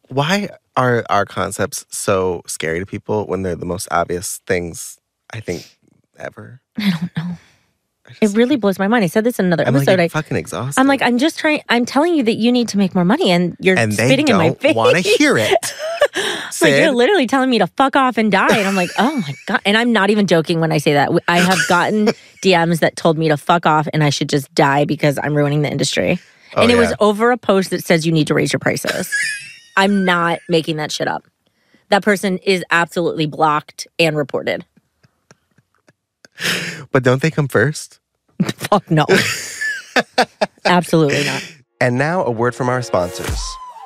Why 0.09 0.49
are 0.75 1.05
our 1.09 1.25
concepts 1.25 1.85
so 1.89 2.41
scary 2.47 2.79
to 2.79 2.85
people 2.85 3.25
when 3.27 3.43
they're 3.43 3.55
the 3.55 3.65
most 3.65 3.87
obvious 3.91 4.41
things 4.45 4.99
I 5.31 5.39
think 5.39 5.75
ever? 6.17 6.62
I 6.77 6.89
don't 6.89 7.17
know. 7.17 7.38
I 8.07 8.13
It 8.21 8.35
really 8.35 8.56
blows 8.56 8.77
my 8.77 8.88
mind. 8.88 9.03
I 9.03 9.07
said 9.07 9.23
this 9.23 9.39
in 9.39 9.45
another 9.45 9.65
I'm 9.65 9.73
like 9.73 9.83
episode. 9.88 10.00
I, 10.00 10.07
fucking 10.09 10.38
exhausted. 10.38 10.79
I'm 10.79 10.85
like, 10.88 11.01
I'm 11.01 11.17
just 11.17 11.39
trying. 11.39 11.63
I'm 11.69 11.85
telling 11.85 12.13
you 12.13 12.23
that 12.23 12.35
you 12.35 12.51
need 12.51 12.69
to 12.69 12.77
make 12.77 12.94
more 12.94 13.06
money, 13.06 13.31
and 13.31 13.57
you're 13.59 13.77
and 13.77 13.91
they 13.91 14.06
spitting 14.06 14.27
in 14.27 14.38
my 14.38 14.50
don't 14.50 14.62
face. 14.62 14.75
want 14.75 14.95
to 14.95 15.01
hear 15.01 15.38
it. 15.38 15.73
like 16.62 16.75
you're 16.75 16.91
literally 16.91 17.25
telling 17.25 17.50
me 17.50 17.57
to 17.59 17.67
fuck 17.67 17.95
off 17.95 18.17
and 18.17 18.31
die, 18.31 18.57
and 18.57 18.67
I'm 18.67 18.75
like, 18.75 18.91
oh 19.00 19.15
my 19.15 19.33
god. 19.47 19.62
And 19.65 19.75
I'm 19.75 19.91
not 19.91 20.12
even 20.12 20.27
joking 20.27 20.59
when 20.59 20.71
I 20.71 20.77
say 20.77 20.94
that. 20.94 21.09
I 21.27 21.39
have 21.39 21.59
gotten 21.67 22.07
DMs 22.44 22.79
that 22.79 22.95
told 22.95 23.18
me 23.18 23.27
to 23.29 23.38
fuck 23.38 23.65
off 23.65 23.88
and 23.91 24.03
I 24.03 24.11
should 24.11 24.29
just 24.29 24.53
die 24.53 24.85
because 24.85 25.18
I'm 25.21 25.35
ruining 25.35 25.63
the 25.63 25.71
industry. 25.71 26.19
Oh, 26.56 26.61
and 26.61 26.71
it 26.71 26.77
was 26.77 26.94
over 27.00 27.31
a 27.31 27.38
post 27.38 27.71
that 27.71 27.83
says 27.83 28.06
you 28.06 28.11
need 28.11 28.27
to 28.27 28.33
raise 28.33 28.53
your 28.53 28.59
prices. 28.59 29.11
I'm 29.75 30.06
not 30.06 30.39
making 30.47 30.77
that 30.77 30.91
shit 30.91 31.07
up. 31.07 31.25
That 31.89 32.03
person 32.03 32.38
is 32.39 32.63
absolutely 32.71 33.25
blocked 33.25 33.88
and 34.00 34.15
reported. 34.15 34.65
but 36.91 37.03
don't 37.03 37.21
they 37.21 37.31
come 37.31 37.47
first? 37.47 37.99
Fuck 38.43 38.89
no. 38.91 39.05
absolutely 40.65 41.23
not. 41.25 41.43
And 41.79 41.97
now 41.97 42.23
a 42.23 42.31
word 42.31 42.55
from 42.55 42.69
our 42.69 42.81
sponsors. 42.81 43.39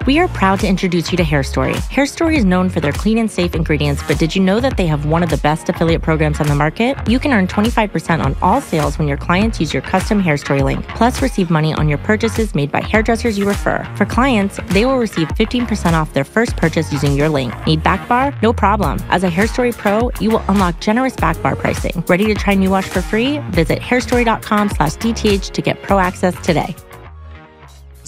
We 0.09 0.17
are 0.17 0.27
proud 0.29 0.59
to 0.61 0.67
introduce 0.67 1.11
you 1.11 1.17
to 1.17 1.23
Hairstory. 1.23 1.75
Hair 1.81 2.07
Story 2.07 2.35
is 2.35 2.43
known 2.43 2.67
for 2.67 2.79
their 2.79 2.91
clean 2.91 3.19
and 3.19 3.29
safe 3.29 3.53
ingredients, 3.53 4.01
but 4.07 4.17
did 4.17 4.35
you 4.35 4.41
know 4.41 4.59
that 4.59 4.75
they 4.75 4.87
have 4.87 5.05
one 5.05 5.21
of 5.21 5.29
the 5.29 5.37
best 5.37 5.69
affiliate 5.69 6.01
programs 6.01 6.39
on 6.39 6.47
the 6.47 6.55
market? 6.55 6.97
You 7.07 7.19
can 7.19 7.31
earn 7.31 7.47
25% 7.47 8.25
on 8.25 8.35
all 8.41 8.59
sales 8.59 8.97
when 8.97 9.07
your 9.07 9.17
clients 9.17 9.59
use 9.59 9.71
your 9.71 9.83
custom 9.83 10.19
Hairstory 10.19 10.63
link, 10.63 10.83
plus 10.87 11.21
receive 11.21 11.51
money 11.51 11.75
on 11.75 11.87
your 11.87 11.99
purchases 11.99 12.55
made 12.55 12.71
by 12.71 12.81
hairdressers 12.81 13.37
you 13.37 13.47
refer. 13.47 13.87
For 13.95 14.05
clients, 14.07 14.59
they 14.69 14.83
will 14.83 14.97
receive 14.97 15.27
15% 15.27 15.93
off 15.93 16.11
their 16.11 16.23
first 16.23 16.57
purchase 16.57 16.91
using 16.91 17.13
your 17.13 17.29
link. 17.29 17.53
Need 17.67 17.83
back 17.83 18.07
bar? 18.09 18.33
No 18.41 18.51
problem. 18.51 18.97
As 19.09 19.23
a 19.23 19.29
Hairstory 19.29 19.77
Pro, 19.77 20.09
you 20.19 20.31
will 20.31 20.43
unlock 20.47 20.79
generous 20.79 21.15
back 21.15 21.39
bar 21.43 21.55
pricing. 21.55 22.03
Ready 22.07 22.25
to 22.25 22.33
try 22.33 22.55
New 22.55 22.71
Wash 22.71 22.89
for 22.89 23.03
free? 23.03 23.37
Visit 23.51 23.77
hairstory.com 23.77 24.69
slash 24.69 24.95
DTH 24.95 25.51
to 25.51 25.61
get 25.61 25.83
pro 25.83 25.99
access 25.99 26.33
today. 26.43 26.75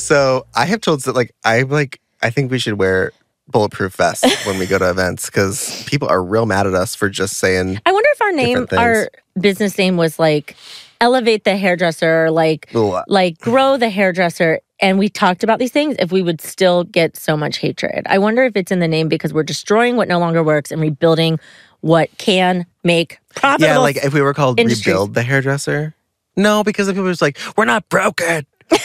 So 0.02 0.46
I 0.56 0.66
have 0.66 0.82
told 0.82 1.02
that 1.02 1.16
like 1.16 1.32
I 1.44 1.62
like 1.62 2.02
I 2.22 2.32
think 2.32 2.52
we 2.52 2.60
should 2.60 2.80
wear 2.80 3.12
bulletproof 3.48 3.96
vests 3.96 4.46
when 4.46 4.58
we 4.58 4.66
go 4.66 4.80
to 4.80 4.90
events 4.90 5.28
because 5.28 5.84
people 5.86 6.08
are 6.08 6.24
real 6.24 6.46
mad 6.46 6.66
at 6.68 6.74
us 6.74 6.96
for 6.96 7.10
just 7.10 7.38
saying 7.38 7.80
I 7.86 7.92
wonder 7.92 8.10
if 8.14 8.22
our 8.22 8.32
name, 8.32 8.68
our 8.78 9.10
business 9.40 9.78
name 9.78 9.98
was 9.98 10.18
like 10.18 10.56
elevate 11.00 11.44
the 11.44 11.56
hairdresser, 11.56 12.32
like 12.32 12.70
"Ugh." 12.74 13.04
like 13.08 13.40
grow 13.40 13.78
the 13.78 13.90
hairdresser. 13.90 14.60
And 14.80 14.98
we 14.98 15.10
talked 15.10 15.44
about 15.44 15.60
these 15.60 15.72
things, 15.72 15.96
if 16.00 16.12
we 16.12 16.24
would 16.24 16.42
still 16.42 16.86
get 16.86 17.16
so 17.16 17.38
much 17.38 17.58
hatred. 17.60 18.02
I 18.10 18.18
wonder 18.18 18.44
if 18.44 18.56
it's 18.56 18.72
in 18.72 18.80
the 18.80 18.88
name 18.88 19.08
because 19.08 19.32
we're 19.32 19.44
destroying 19.44 19.96
what 19.96 20.08
no 20.08 20.18
longer 20.18 20.42
works 20.44 20.72
and 20.72 20.82
rebuilding 20.82 21.40
what 21.82 22.10
can 22.18 22.66
make 22.84 23.20
profitable. 23.36 23.68
yeah, 23.68 23.78
like 23.78 23.98
if 23.98 24.12
we 24.12 24.22
were 24.22 24.34
called 24.34 24.60
industries. 24.60 24.88
rebuild 24.88 25.14
the 25.14 25.22
hairdresser. 25.22 25.94
No, 26.36 26.64
because 26.64 26.88
the 26.88 26.94
people 26.94 27.08
are 27.08 27.12
just 27.12 27.22
like 27.22 27.38
we're 27.56 27.66
not 27.66 27.88
broken. 27.90 28.48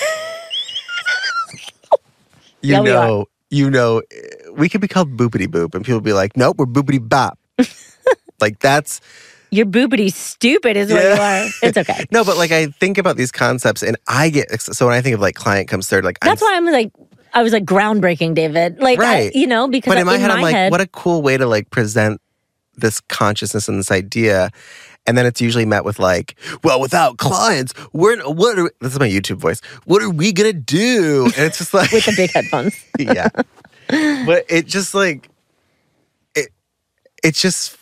you 2.67 2.75
Yeah, 2.75 2.83
know, 2.83 3.27
you 3.51 3.71
know, 3.71 4.03
we 4.55 4.69
could 4.69 4.81
be 4.81 4.89
called 4.89 5.17
boopity 5.17 5.47
boop, 5.47 5.75
and 5.75 5.85
people 5.85 6.01
be 6.01 6.13
like, 6.13 6.37
nope, 6.37 6.57
we're 6.59 6.67
boopity 6.67 7.07
bop. 7.07 7.39
like 8.41 8.59
that's 8.61 9.01
Your 9.51 9.67
boobity 9.67 10.13
stupid 10.13 10.77
is 10.77 10.93
what 10.93 11.03
you 11.03 11.23
are. 11.23 11.47
It's 11.63 11.79
okay. 11.79 12.05
no, 12.13 12.25
but 12.25 12.37
like 12.37 12.53
I 12.53 12.67
think 12.67 12.99
about 12.99 13.17
these 13.17 13.33
concepts, 13.33 13.83
and 13.83 13.97
I 14.09 14.31
get 14.31 14.61
so 14.61 14.87
when 14.87 14.95
I 14.95 15.01
think 15.01 15.15
of 15.15 15.21
like 15.21 15.35
client 15.37 15.69
comes 15.69 15.87
third, 15.89 16.05
like 16.05 16.19
That's 16.21 16.43
I'm, 16.43 16.47
why 16.47 16.57
I'm 16.57 16.73
like, 16.73 16.93
I 17.33 17.43
was 17.43 17.53
like 17.53 17.65
groundbreaking, 17.65 18.35
David. 18.35 18.81
Like, 18.81 18.99
I- 18.99 19.03
Right. 19.03 19.35
you 19.35 19.47
know, 19.47 19.69
because 19.69 19.91
But 19.93 19.99
in 19.99 20.07
my 20.07 20.17
head, 20.19 20.31
I'm 20.31 20.43
like, 20.43 20.55
head, 20.55 20.73
what 20.73 20.81
a 20.81 20.87
cool 20.89 21.23
way 21.23 21.37
to 21.37 21.47
like 21.47 21.71
present 21.71 22.21
this 22.77 23.01
consciousness 23.01 23.69
and 23.69 23.79
this 23.79 23.91
idea. 23.91 24.51
And 25.07 25.17
then 25.17 25.27
it's 25.27 25.41
usually 25.41 25.67
met 25.67 25.85
with 25.85 25.99
like, 25.99 26.35
well, 26.65 26.81
without 26.81 27.19
clients, 27.19 27.73
we're 27.93 28.21
what 28.29 28.59
are 28.59 28.71
this 28.81 28.93
is 28.93 28.99
my 28.99 29.09
YouTube 29.09 29.37
voice. 29.37 29.61
What 29.85 30.03
are 30.03 30.11
we 30.11 30.33
gonna 30.33 30.53
do? 30.53 31.25
And 31.37 31.47
it's 31.47 31.59
just 31.59 31.75
like 31.75 31.93
with 31.93 32.07
the 32.07 32.15
big 32.17 32.31
headphones. 32.33 32.77
yeah. 32.99 33.29
But 33.89 34.45
it 34.49 34.67
just 34.67 34.95
like 34.95 35.29
it 36.35 36.49
it's 37.23 37.41
just 37.41 37.77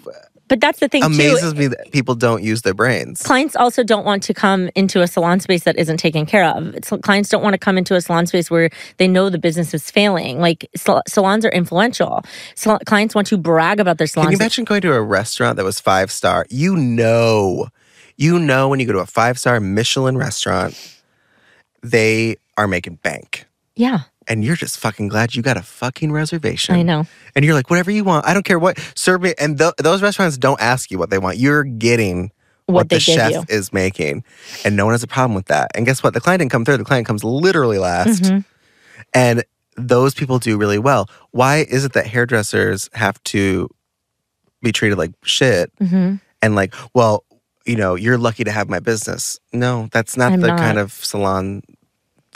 But 0.49 0.61
that's 0.61 0.81
the 0.81 0.89
thing 0.89 1.01
too. 1.01 1.07
amazes 1.07 1.55
me 1.55 1.69
that 1.69 1.91
people 1.91 2.15
don't 2.15 2.43
use 2.43 2.63
their 2.63 2.75
brains. 2.75 3.23
clients 3.23 3.57
also 3.57 3.83
don't 3.83 4.05
want 4.05 4.23
to 4.25 4.35
come 4.35 4.69
into 4.75 5.01
a 5.01 5.07
salon 5.07 5.41
space 5.41 5.65
that 5.65 5.77
isn't 5.77 5.97
taken 5.97 6.27
care 6.27 6.45
of. 6.45 6.75
It's, 6.75 6.91
clients 7.03 7.31
don't 7.31 7.43
want 7.43 7.55
to 7.55 7.59
come 7.59 7.79
into 7.79 7.95
a 7.95 8.01
salon 8.01 8.27
space 8.27 8.51
where 8.51 8.69
they 8.99 9.09
know 9.09 9.31
the 9.31 9.39
business 9.39 9.73
is 9.73 9.91
failing. 9.91 10.41
Like 10.41 10.69
sal- 10.77 11.03
salons 11.09 11.45
are 11.47 11.51
influential. 11.51 12.23
Sal- 12.55 12.81
clients 12.81 13.15
want 13.15 13.27
to 13.29 13.39
brag 13.39 13.81
about 13.81 13.97
their 13.99 14.07
salons. 14.07 14.27
Can 14.27 14.33
you 14.33 14.39
imagine 14.39 14.65
going 14.65 14.83
to 14.83 14.93
a 14.93 15.01
restaurant 15.01 15.57
that 15.57 15.65
was 15.65 15.81
five 15.81 16.11
star? 16.13 16.45
You 16.51 16.77
know, 16.77 17.69
you 18.17 18.39
know 18.39 18.69
when 18.69 18.81
you 18.81 18.87
go 18.87 18.93
to 18.93 18.99
a 18.99 19.07
five 19.07 19.39
star 19.39 19.61
Michelin 19.61 20.19
restaurant, 20.19 20.77
they 21.83 22.37
are 22.57 22.69
making 22.69 22.97
bank. 22.97 23.47
yeah, 23.77 24.01
And 24.29 24.45
you're 24.45 24.57
just 24.57 24.79
fucking 24.79 25.09
glad 25.09 25.35
you 25.35 25.43
got 25.43 25.57
a 25.57 25.63
fucking 25.63 26.13
reservation. 26.13 26.75
I 26.75 26.83
know. 26.83 27.07
And 27.35 27.45
you're 27.45 27.55
like, 27.55 27.71
whatever 27.71 27.91
you 27.91 28.05
want. 28.05 28.27
I 28.27 28.35
don't 28.35 28.45
care 28.45 28.59
what. 28.59 28.79
Serve 28.95 29.23
me. 29.23 29.35
And 29.39 29.59
th- 29.59 29.75
those 29.79 30.03
restaurants 30.03 30.39
don't 30.39 30.61
ask 30.61 30.91
you 30.91 30.99
what 30.99 31.11
they 31.11 31.19
want. 31.19 31.37
You're 31.39 31.65
getting 31.65 32.33
What 32.67 32.75
what, 32.75 32.89
the 32.89 33.01
chef 33.01 33.33
you. 33.33 33.45
is 33.49 33.73
making. 33.73 34.25
And 34.65 34.77
no 34.77 34.85
one 34.87 34.95
has 34.95 35.03
a 35.03 35.07
problem 35.07 35.35
with 35.35 35.47
that. 35.47 35.71
And 35.75 35.85
guess 35.85 36.03
what? 36.03 36.15
The 36.15 36.21
client 36.21 36.41
didn't 36.41 36.53
come 36.53 36.65
third. 36.65 36.81
The 36.81 36.85
client 36.85 37.07
comes 37.07 37.23
literally 37.25 37.79
last. 37.79 38.23
Mhm. 38.23 38.45
And 39.13 39.45
those 39.77 40.15
people 40.15 40.39
do 40.39 40.57
really 40.57 40.79
well. 40.79 41.09
Why 41.33 41.67
is 41.69 41.85
it 41.85 41.93
that 41.95 42.07
hairdressers 42.07 42.89
have 42.95 43.23
to 43.25 43.69
be 44.63 44.73
treated 44.73 44.97
like 44.99 45.13
shit 45.25 45.71
hmm 45.79 46.15
and 46.41 46.55
like, 46.55 46.75
well, 46.95 47.25
you 47.67 47.77
know, 47.77 47.95
you're 47.95 48.19
lucky 48.19 48.45
to 48.45 48.51
have 48.51 48.69
my 48.69 48.79
business? 48.81 49.39
No, 49.53 49.89
that's 49.93 50.17
not 50.17 50.33
I'm 50.33 50.41
the 50.41 50.49
not. 50.49 50.59
kind 50.59 50.79
of 50.79 50.93
salon 50.93 51.63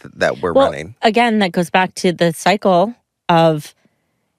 th- 0.01 0.13
that 0.17 0.41
we're 0.41 0.53
Well, 0.53 0.71
running. 0.71 0.95
again, 1.03 1.39
that 1.41 1.53
goes 1.53 1.71
back 1.71 1.95
to 1.97 2.13
the 2.13 2.33
cycle 2.33 2.95
of 3.29 3.75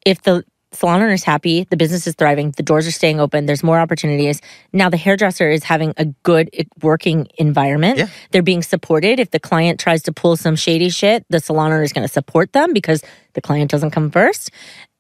if 0.06 0.22
the 0.24 0.44
salon 0.72 1.02
owner 1.02 1.14
is 1.14 1.24
happy, 1.24 1.66
the 1.70 1.78
business 1.78 2.06
is 2.06 2.14
thriving, 2.14 2.52
the 2.52 2.62
doors 2.64 2.88
are 2.88 2.92
staying 2.92 3.20
open, 3.20 3.48
there's 3.48 3.64
more 3.64 3.80
opportunities. 3.80 4.40
Now 4.72 4.88
the 4.90 4.98
hairdresser 4.98 5.50
is 5.50 5.64
having 5.64 5.94
a 5.98 6.06
good 6.24 6.50
eh, 6.54 6.64
working 6.84 7.28
environment. 7.40 7.98
Yeah. 7.98 8.08
They're 8.32 8.44
being 8.44 8.62
supported. 8.62 9.20
If 9.20 9.32
the 9.32 9.40
client 9.40 9.80
tries 9.80 10.04
to 10.04 10.12
pull 10.14 10.38
some 10.38 10.56
shady 10.56 10.90
shit, 10.90 11.26
the 11.30 11.40
salon 11.40 11.72
owner 11.72 11.82
is 11.84 11.92
going 11.92 12.08
to 12.08 12.12
support 12.14 12.54
them 12.54 12.72
because 12.74 13.02
the 13.34 13.42
client 13.42 13.72
doesn't 13.72 13.92
come 13.92 14.12
first. 14.12 14.52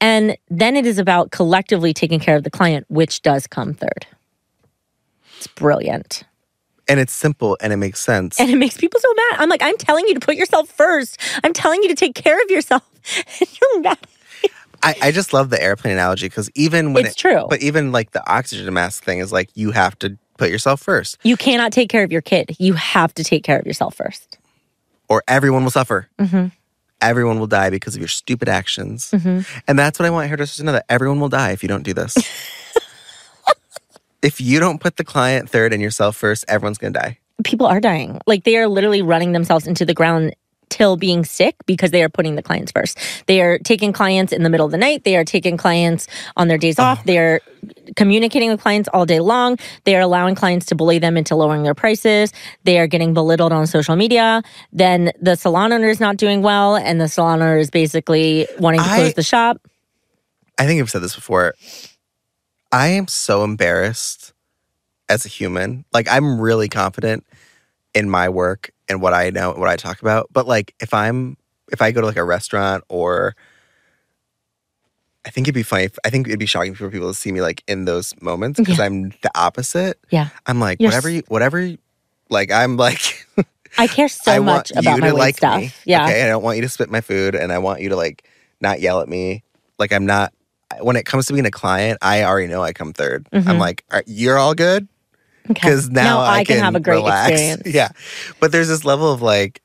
And 0.01 0.38
then 0.50 0.75
it 0.75 0.86
is 0.88 0.98
about 0.98 1.32
collectively 1.32 1.94
taking 1.94 2.20
care 2.20 2.36
of 2.36 2.44
the 2.44 2.50
client, 2.50 2.86
which 2.89 3.22
does 3.22 3.46
come 3.46 3.74
third. 3.75 4.08
It's 5.38 5.48
brilliant. 5.48 6.24
And 6.89 7.00
it's 7.00 7.13
simple 7.13 7.55
and 7.62 7.72
it 7.72 7.77
makes 7.77 8.00
sense. 8.00 8.39
And 8.39 8.50
it 8.50 8.55
makes 8.58 8.75
people 8.77 9.00
so 9.00 9.13
mad. 9.13 9.39
I'm 9.41 9.48
like, 9.50 9.62
I'm 9.62 9.77
telling 9.77 10.08
you 10.08 10.15
to 10.15 10.19
put 10.19 10.36
yourself 10.36 10.69
first. 10.69 11.17
I'm 11.43 11.53
telling 11.53 11.81
you 11.84 11.89
to 11.89 11.96
take 11.96 12.15
care 12.15 12.41
of 12.41 12.50
yourself. 12.50 12.84
And 13.39 13.50
you're 13.62 13.81
mad. 13.81 13.98
I, 14.84 14.96
I 15.03 15.12
just 15.12 15.34
love 15.34 15.50
the 15.50 15.62
airplane 15.62 15.93
analogy 15.93 16.27
because 16.27 16.50
even 16.55 16.93
when 16.93 17.05
It's 17.05 17.15
it, 17.15 17.19
true. 17.19 17.46
but 17.50 17.62
even 17.62 17.91
like 17.91 18.12
the 18.12 18.27
oxygen 18.31 18.74
mask 18.74 19.03
thing 19.03 19.19
is 19.19 19.31
like 19.31 19.50
you 19.55 19.72
have 19.72 19.98
to 20.00 20.17
put 20.38 20.50
yourself 20.50 20.81
first, 20.81 21.17
You 21.24 21.36
cannot 21.38 21.72
take 21.74 21.89
care 21.89 22.03
of 22.03 22.12
your 22.12 22.22
kid. 22.22 22.55
You 22.60 22.74
have 22.74 23.13
to 23.15 23.24
take 23.24 23.43
care 23.43 23.60
of 23.60 23.65
yourself 23.67 23.96
first. 23.96 24.38
or 25.10 25.22
everyone 25.27 25.63
will 25.63 25.72
suffer. 25.72 26.08
Mm-hmm. 26.17 26.48
Everyone 27.01 27.39
will 27.39 27.48
die 27.48 27.69
because 27.69 27.96
of 27.96 28.01
your 28.01 28.08
stupid 28.10 28.48
actions, 28.50 29.12
Mm-hmm. 29.12 29.41
and 29.67 29.79
that's 29.79 30.00
what 30.00 30.05
I 30.05 30.10
want 30.10 30.27
hairdressers 30.27 30.58
to 30.58 30.63
know: 30.63 30.74
that 30.74 30.86
everyone 30.89 31.19
will 31.22 31.29
die 31.29 31.51
if 31.51 31.63
you 31.63 31.69
don't 31.69 31.84
do 31.84 31.93
this. 31.93 32.15
if 34.22 34.42
you 34.42 34.60
don't 34.60 34.80
put 34.80 34.98
the 34.98 35.04
client 35.04 35.50
third 35.50 35.74
and 35.74 35.82
yourself 35.82 36.16
first, 36.16 36.46
everyone's 36.48 36.78
gonna 36.78 36.94
die. 36.94 37.20
People 37.44 37.68
are 37.68 37.80
dying. 37.80 38.20
Like 38.28 38.44
they 38.44 38.58
are 38.58 38.68
literally 38.68 39.02
running 39.02 39.32
themselves 39.32 39.66
into 39.68 39.86
the 39.86 39.94
ground 39.94 40.36
till 40.70 40.98
being 40.98 41.26
sick 41.26 41.56
because 41.66 41.92
they 41.92 42.04
are 42.04 42.10
putting 42.10 42.36
the 42.36 42.44
clients 42.44 42.72
first. 42.72 42.98
They 43.26 43.42
are 43.42 43.58
taking 43.58 43.92
clients 43.92 44.32
in 44.32 44.44
the 44.44 44.50
middle 44.50 44.66
of 44.66 44.72
the 44.72 44.78
night. 44.78 45.04
They 45.04 45.16
are 45.16 45.26
taking 45.26 45.58
clients 45.58 46.08
on 46.38 46.48
their 46.48 46.58
days 46.58 46.80
off. 46.80 47.04
They 47.06 47.18
are 47.18 47.42
communicating 47.96 48.50
with 48.50 48.62
clients 48.62 48.88
all 48.94 49.06
day 49.06 49.20
long. 49.20 49.58
They 49.84 49.96
are 49.96 50.02
allowing 50.02 50.36
clients 50.36 50.68
to 50.68 50.76
bully 50.76 51.00
them 51.00 51.18
into 51.18 51.36
lowering 51.36 51.64
their 51.64 51.74
prices. 51.74 52.32
They 52.64 52.80
are 52.80 52.88
getting 52.88 53.14
belittled 53.14 53.52
on 53.52 53.68
social 53.68 53.96
media. 53.96 54.44
Then 54.72 55.12
the 55.20 55.36
salon 55.36 55.74
owner 55.74 55.90
is 55.90 56.00
not 56.00 56.18
doing 56.18 56.42
well, 56.42 56.76
and 56.76 57.02
the 57.02 57.08
salon 57.08 57.42
owner 57.42 57.58
is 57.58 57.70
basically 57.70 58.48
wanting 58.60 58.82
to 58.82 58.88
I- 58.88 58.96
close 58.98 59.14
the 59.16 59.24
shop. 59.24 59.60
I 60.58 60.66
think 60.66 60.82
I've 60.82 60.90
said 60.90 61.02
this 61.02 61.16
before. 61.16 61.56
I 62.72 62.90
am 62.90 63.08
so 63.08 63.44
embarrassed 63.44 64.34
as 65.10 65.26
a 65.26 65.30
human. 65.30 65.86
Like 65.94 66.08
I'm 66.10 66.40
really 66.40 66.70
confident 66.70 67.26
in 67.94 68.10
my 68.10 68.30
work 68.30 68.72
and 68.88 69.02
what 69.02 69.14
I 69.14 69.30
know, 69.32 69.54
what 69.54 69.68
I 69.70 69.76
talk 69.76 70.02
about. 70.02 70.28
But 70.32 70.48
like 70.48 70.76
if 70.80 70.94
I'm 70.94 71.38
if 71.72 71.82
I 71.82 71.92
go 71.92 72.02
to 72.02 72.08
like 72.08 72.18
a 72.18 72.24
restaurant 72.24 72.84
or 72.90 73.36
I 75.26 75.32
think 75.32 75.46
it'd 75.48 75.54
be 75.56 75.64
funny. 75.64 75.84
If, 75.86 75.98
I 76.06 76.10
think 76.10 76.28
it'd 76.28 76.40
be 76.40 76.46
shocking 76.46 76.74
for 76.76 76.90
people 76.90 77.10
to 77.10 77.14
see 77.14 77.32
me 77.32 77.42
like 77.42 77.64
in 77.68 77.86
those 77.86 78.14
moments 78.22 78.60
because 78.60 78.78
Yeah. 78.78 78.86
I'm 78.86 79.10
the 79.22 79.32
opposite. 79.36 80.00
Yeah. 80.10 80.30
I'm 80.46 80.60
like 80.60 80.80
You're 80.80 80.90
whatever 80.90 81.10
you, 81.10 81.24
whatever. 81.28 81.60
You, 81.60 81.78
like 82.30 82.52
I'm 82.52 82.78
like 82.78 83.28
I 83.78 83.88
care 83.88 84.08
so 84.08 84.32
I 84.32 84.40
much 84.40 84.72
about 84.72 84.96
you 84.96 85.02
my 85.02 85.12
like 85.12 85.38
stuff. 85.38 85.60
me. 85.62 85.72
Yeah. 85.86 86.06
Okay. 86.06 86.24
I 86.24 86.28
don't 86.28 86.42
want 86.44 86.56
you 86.58 86.62
to 86.64 86.70
spit 86.70 86.90
my 86.90 87.02
food, 87.02 87.36
and 87.36 87.52
I 87.52 87.60
want 87.60 87.82
you 87.82 87.90
to 87.90 87.96
like 87.96 88.28
not 88.62 88.80
yell 88.82 89.02
at 89.02 89.08
me. 89.10 89.44
Like 89.78 89.92
I'm 89.94 90.06
not. 90.06 90.34
When 90.82 90.96
it 90.96 91.06
comes 91.06 91.26
to 91.28 91.34
being 91.34 91.46
a 91.46 91.52
client, 91.52 91.98
I 92.02 92.24
already 92.24 92.48
know 92.48 92.62
I 92.62 92.74
come 92.74 92.94
3rd 92.94 93.26
i 93.34 93.38
I'm 93.38 93.44
Mhm. 93.44 93.60
like, 93.60 93.84
"Are- 93.90 94.04
you're 94.06 94.38
all 94.38 94.54
good 94.54 94.88
Okay. 95.50 95.54
because 95.54 95.90
now, 95.90 96.20
I, 96.22 96.44
can, 96.44 96.60
have 96.60 96.76
a 96.76 96.80
great 96.80 96.98
relax. 96.98 97.32
experience. 97.32 97.62
Yeah, 97.74 97.90
but 98.40 98.52
there's 98.52 98.68
this 98.68 98.86
level 98.86 99.12
of 99.12 99.22
like, 99.22 99.62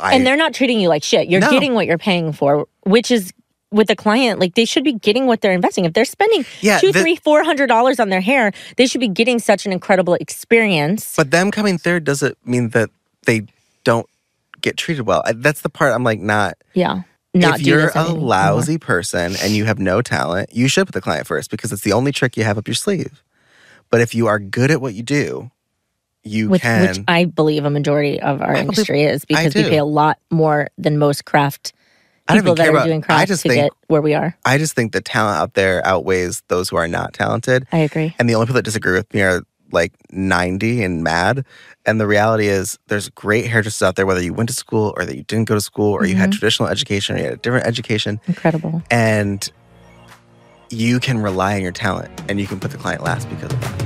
I 0.00 0.14
and 0.14 0.26
they're 0.26 0.36
not 0.36 0.52
treating 0.52 0.80
you 0.80 0.88
like 0.88 1.04
shit. 1.04 1.28
You're 1.28 1.40
No. 1.40 1.50
getting 1.50 1.74
what 1.74 1.86
you're 1.86 1.98
paying 1.98 2.32
for, 2.32 2.66
which 2.82 3.12
is 3.12 3.32
with 3.70 3.88
a 3.90 3.94
client. 3.96 4.40
Like 4.40 4.54
they 4.56 4.64
should 4.64 4.82
be 4.82 4.94
getting 4.94 5.26
what 5.26 5.40
they're 5.40 5.52
investing. 5.52 5.84
If 5.84 5.92
they're 5.92 6.04
spending 6.04 6.44
Yeah, 6.60 6.78
two, 6.80 6.90
the- 6.90 7.00
three, 7.00 7.14
four 7.16 7.44
hundred 7.44 7.68
dollars 7.68 8.00
on 8.00 8.08
their 8.08 8.20
hair, 8.20 8.50
they 8.76 8.86
should 8.88 9.00
be 9.00 9.08
getting 9.08 9.38
such 9.38 9.64
an 9.66 9.72
incredible 9.72 10.14
experience. 10.14 11.14
but 11.16 11.30
them 11.30 11.52
coming 11.52 11.78
third 11.78 12.02
doesn't 12.02 12.36
mean 12.44 12.70
that 12.70 12.90
they 13.26 13.42
don't 13.84 14.08
get 14.60 14.76
treated 14.76 15.06
well. 15.06 15.22
I, 15.24 15.32
that's 15.32 15.60
the 15.62 15.68
part 15.70 15.92
I'm 15.94 16.02
like 16.04 16.18
not. 16.20 16.54
yeah, 16.74 17.02
not 17.34 17.60
if 17.60 17.66
you're 17.66 17.88
a 17.88 17.98
anymore. 17.98 18.28
lousy 18.28 18.74
uh-huh. 18.76 18.86
person 18.86 19.34
and 19.42 19.52
you 19.52 19.64
have 19.64 19.78
no 19.78 20.00
talent, 20.02 20.50
you 20.52 20.68
should 20.68 20.86
put 20.86 20.94
the 20.94 21.00
client 21.00 21.26
first 21.26 21.50
because 21.50 21.72
it's 21.72 21.82
the 21.82 21.92
only 21.92 22.12
trick 22.12 22.36
you 22.36 22.44
have 22.44 22.56
up 22.58 22.68
your 22.68 22.74
sleeve. 22.74 23.22
But 23.90 24.00
if 24.00 24.14
you 24.14 24.26
are 24.26 24.38
good 24.38 24.70
at 24.70 24.80
what 24.80 24.94
you 24.94 25.02
do, 25.02 25.50
you 26.22 26.48
Which, 26.48 26.62
can. 26.62 26.88
which 26.88 27.00
I 27.06 27.26
believe 27.26 27.64
a 27.64 27.70
majority 27.70 28.20
of 28.20 28.40
our 28.40 28.50
I 28.50 28.52
believe- 28.54 28.68
industry 28.70 29.02
is 29.02 29.24
because 29.24 29.54
we 29.54 29.62
pay 29.64 29.78
a 29.78 29.84
lot 29.84 30.18
more 30.30 30.68
than 30.78 30.98
most 30.98 31.24
craft 31.26 31.72
people 32.28 32.54
that 32.54 32.66
are 32.66 32.70
about- 32.70 32.86
doing 32.86 33.02
I 33.02 33.06
craft 33.06 33.28
just 33.28 33.42
to 33.42 33.48
think 33.50 33.62
get 33.64 33.72
where 33.88 34.00
we 34.00 34.14
are. 34.14 34.34
I 34.44 34.56
just 34.56 34.74
think 34.74 34.92
the 34.92 35.02
talent 35.02 35.38
out 35.38 35.54
there 35.54 35.86
outweighs 35.86 36.42
those 36.48 36.70
who 36.70 36.76
are 36.76 36.88
not 36.88 37.12
talented. 37.12 37.66
I 37.70 37.78
agree. 37.78 38.14
And 38.18 38.28
the 38.30 38.34
only 38.34 38.46
people 38.46 38.54
that 38.54 38.64
disagree 38.64 38.94
with 38.94 39.12
me 39.12 39.20
are 39.20 39.42
like 39.74 39.92
90 40.10 40.82
and 40.82 41.02
mad. 41.04 41.44
And 41.84 42.00
the 42.00 42.06
reality 42.06 42.46
is, 42.46 42.78
there's 42.86 43.10
great 43.10 43.46
hairdressers 43.46 43.82
out 43.82 43.96
there, 43.96 44.06
whether 44.06 44.22
you 44.22 44.32
went 44.32 44.48
to 44.48 44.54
school 44.54 44.94
or 44.96 45.04
that 45.04 45.16
you 45.16 45.22
didn't 45.24 45.46
go 45.48 45.54
to 45.54 45.60
school 45.60 45.92
or 45.92 46.06
you 46.06 46.14
had 46.14 46.30
Mm-hmm. 46.30 46.38
traditional 46.38 46.68
education 46.70 47.16
or 47.16 47.18
you 47.18 47.24
had 47.24 47.34
a 47.34 47.36
different 47.36 47.66
education. 47.66 48.20
Incredible. 48.26 48.82
And 48.90 49.50
you 50.70 50.98
can 51.00 51.18
rely 51.18 51.56
on 51.56 51.60
your 51.62 51.72
talent 51.72 52.22
and 52.28 52.40
you 52.40 52.46
can 52.46 52.58
put 52.58 52.70
the 52.70 52.78
client 52.78 53.02
last 53.02 53.28
because 53.28 53.52
of 53.52 53.60
that. 53.60 53.84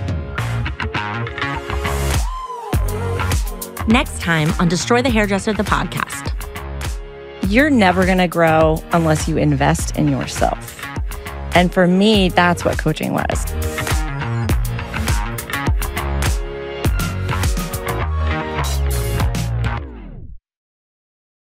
Next 3.89 4.21
time 4.21 4.51
on 4.61 4.69
Destroy 4.69 5.01
the 5.03 5.11
Hairdresser, 5.11 5.53
the 5.55 5.63
podcast. 5.63 6.35
You're 7.51 7.71
never 7.71 8.05
going 8.05 8.19
to 8.19 8.29
grow 8.29 8.83
unless 8.93 9.27
you 9.27 9.39
invest 9.39 9.97
in 9.97 10.09
yourself. 10.09 10.85
And 11.55 11.73
for 11.73 11.87
me, 11.87 12.29
that's 12.29 12.65
what 12.65 12.79
coaching 12.79 13.15
was. 13.15 13.45